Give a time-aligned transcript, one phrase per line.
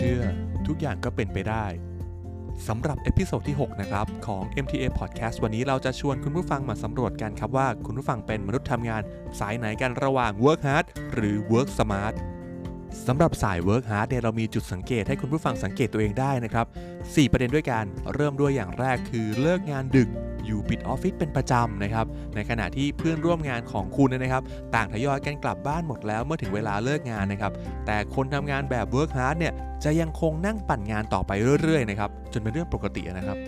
[0.00, 0.24] เชื่อ
[0.66, 1.66] ทุกอย่างก็เป็นไปได้
[2.68, 9.02] สำหรับ episode ที่ 6 นะครับ ของ MTA Podcast วันนี้เราจะชวนคุณผู้ฟังมาสำรวจกันครับว่าคุณผู้ฟังเป็นมนุษย์ทำงาน
[9.40, 12.14] สายไหนกันระหว่าง Work Hard หรือ Work Smart
[13.06, 16.66] สำหรับสาย Work Hard เนี่ยเรามีจุดสังเกตให้คุณผู้ฟังสังเกตตัวเองได้นะครับ
[16.98, 17.84] 4 ประเด็นด้วยกัน
[18.14, 20.08] เริ่มด้วยอย่างแรกคือเลิกงานดึก
[20.46, 24.42] อยู่ปิดออฟฟิศเป็นประจำนะครับ ในขณะที่เพื่อนร่วมงานของคุณนะครับ
[24.74, 27.52] ต่างทยอยกันกลับบ้านหมดแล้วเมื่อถึงเวลาเลิกงานนะครับ
[27.86, 29.52] แต่คนทำงานแบบ Work Hard เนี่ย
[29.84, 31.32] จะยังคงนั่งปั่นงานต่อไป
[31.62, 33.38] เรื่อยๆนะครับจนเป็นเรื่องปกตินะครับ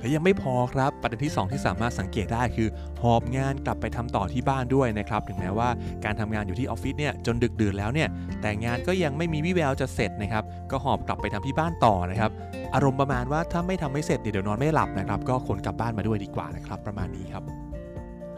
[0.00, 2.68] และยังไม่พอครับประเด็นที่ 2 ที่สามารถสังเกตได้คือ
[3.02, 5.68] หอบงานกลับไปทำต่อที่บ้านด้วยนะครับถึงแม้ว่า
[6.04, 8.08] การทำงานอยู่ที่ออฟฟิศเนี่ยจนดึกดื่นแล้วเนี่ย
[8.42, 12.30] แต่งานก็ยังไม่มีวิแววจะเสร็จนะครับก็หอบกลับไปทำที่บ้านต่อนะครับ
[12.74, 17.69] อารมณ์ประมาณว่าถ้าไม่ทำไม่เสร็จเดี๋ยวนอนไม่หลับนะครับก็ขนกลับบ้านมาด้วยดีกว่านะครับประมาณนี้ครับ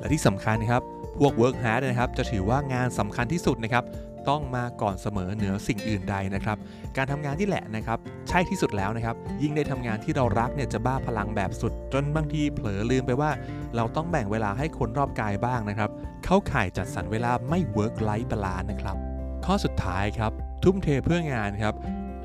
[0.02, 0.82] และที่สำคัญนะครับ
[1.18, 3.84] พวก work hard นะครับ จะถือว่างานสำคัญที่สุดนะครับ
[4.28, 6.56] ต้องมาก่อนเสมอเหนือสิ่งอื่นใดนะครับ
[6.96, 7.98] การทำงานที่แหละนะครับ
[8.28, 13.30] ใช่ที่สุดแล้วนะครับ ยิ่งได้ทำงานที่เรารักเนี่ยจะบ้าพลังแบบสุด จนบางทีเผลอลืมไปว่า
[13.76, 15.90] เราต้องแบ่งเวลาให้คนรอบกายบ้างนะครับ
[16.24, 18.96] เข้าข่ายจัดสรรเวลาไม่ work life balance นะครับ
[19.44, 20.32] ข้อสุดท้ายครับ
[20.64, 21.74] ทุ่มเทเพื่องานครับ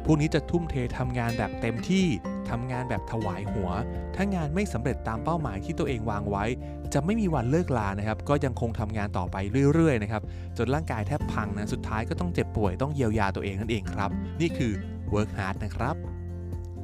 [0.06, 2.06] พวกนี้จะทุ่มเททำงานแบบเต็มที่
[2.50, 3.70] ทำงานแบบถวายหัว
[4.16, 6.46] ถ้างานไม่สำเร็จตามเป้าหมายที่ตัวเองวางไว้
[6.94, 9.38] จะไม่มีวันเลิกลานะครับ ก็ยังคงทำงานต่อไป
[9.74, 10.22] เรื่อยๆนะครับ
[10.58, 14.10] จนร่างกายแทบพังนะ สุดท้ายก็ต้องเจ็บป่วย ต้องเยียวยาตัวเองนั่นเองครับ
[14.42, 14.72] นี่คือ
[15.14, 15.96] work hard นะครับ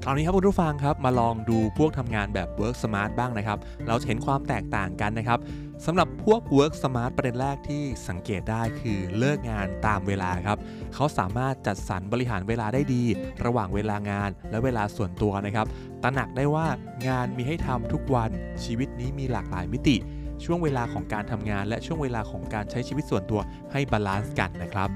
[0.06, 5.40] คราวนี้ครับคุณผู้ฟังครับมาลองดูพวกทำงานแบบ work smart บ้างนะครับ เราจะเห็นความแตกต่างกันนะครับ
[5.86, 10.58] สำหรับพวก work smart ประเด็นแรกที่สังเกตได้คือเลิกงานตามเวลาครับ
[10.94, 13.04] เขาสามารถจัดสรรบริหารเวลาได้ดี
[13.46, 15.68] ระหว่างเวลางานและเวลาส่วนตัวนะครับ
[16.04, 16.68] ตระหนักได้ว่า
[17.08, 18.32] งานมีให้ทำทุกวัน
[18.64, 19.96] ชีวิตนี้มีหลากหลายมิติ
[20.46, 24.90] ช่วงเวลาของการทำงาน และช่วงเวลาของการใช้ชีวิตส่วนตัวให้ balance กันนะครับ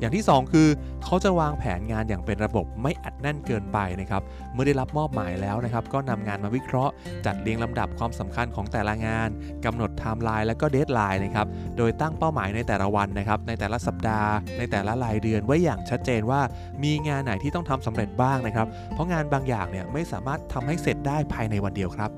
[0.00, 0.68] อย่างที่ 2 คือ
[1.04, 6.92] เขาจะวางแผนงานอย่างเป็นระบบไม่อัดแน่นเกินไปนะครับเมื่อได้รับมอบหมายแล้วนะครับก็นำงานมาวิเคราะห์
[7.26, 9.28] จัดเรียงลำดับความสำคัญของแต่ละงาน
[9.64, 11.46] กำหนดไทม์ไลน์และก็ deadline นะครับ
[11.76, 16.40] โดยตั้งเป้าหมายในแต่ละวันนะครับในแต่ละสัปดาห์ ในแต่ละรายเดือนไว้อย่างชัดเจนว่า
[16.84, 22.10] มีงานไหนที่ต้องทำสำเร็จบ้างนะครับเพราะงานบางอย่างเนี่ยไม่สามารถทำให้เสร็จได้ภายในวันเดียวครับ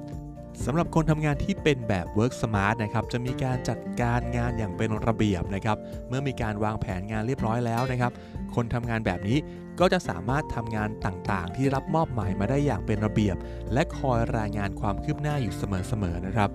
[0.65, 5.77] สำหรับคนทำงานที่เป็นแบบ work smart นะครับจะมีการจัดการงานอย่างเป็นระเบียบนะครับ
[6.09, 8.13] เมื่อมีการวางแผนงานเรียบร้อยแล้วนะครับ
[8.55, 9.39] คนทำงานแบบนี้
[9.81, 13.37] ก็จะสามารถทำงานต่างๆ ที่รับมอบหมายมาได้อย่างเป็นระเบียบ
[13.73, 16.51] และคอยรายงานความคืบหน้าอยู่เสมอๆนะครับ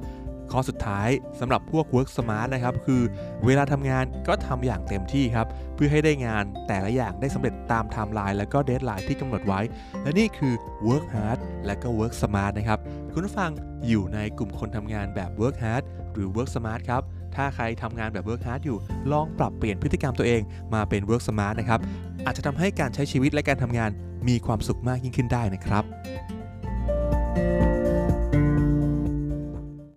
[0.53, 1.09] ข้อสุดท้าย
[1.39, 3.01] สำหรับพวก work smart นะครับคือ
[3.45, 9.59] เวลาทำงานก็ทำอย่างเต็มที่ครับ เพื่อให้ได้งานแต่ละอย่างได้สำเร็จตามไทม์ไลน์และก็ deadline ที่กำหนดไว้
[10.03, 10.53] และนี่คือ
[10.87, 12.79] work hard และก็ work smart นะครับ
[13.13, 13.51] คุณฟัง
[13.87, 15.83] อยู่ในกลุ่มคนทำงานแบบ work hard
[16.13, 17.01] หรือ work smart ครับ
[17.35, 18.77] ถ้าใครทำงานแบบ work hard อยู่
[19.11, 20.41] ลองปรับเปลี่ยนพฤติกรรมตัวเอง
[20.73, 21.79] มาเป็น work smart นะครับ
[22.25, 23.89] อาจจะทำให้การใช้ชีวิตและการทำงาน
[24.27, 25.83] มีความสุขมากยิ่งขึ้นได้นะครับ